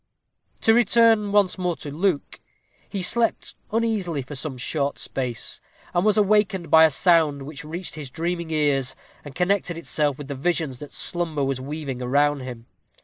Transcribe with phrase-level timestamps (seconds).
[0.61, 2.39] To return once more to Luke.
[2.89, 5.61] He slept uneasily for some short space,
[5.93, 10.27] and was awakened by a sound which reached his dreaming ears and connected itself with
[10.27, 12.65] the visions that slumber was weaving around him.